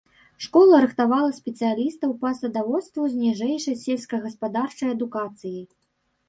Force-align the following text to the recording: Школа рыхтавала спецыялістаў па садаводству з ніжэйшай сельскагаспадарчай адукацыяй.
Школа 0.43 0.77
рыхтавала 0.85 1.27
спецыялістаў 1.39 2.15
па 2.23 2.31
садаводству 2.39 3.01
з 3.11 3.19
ніжэйшай 3.25 3.79
сельскагаспадарчай 3.83 4.89
адукацыяй. 4.97 5.63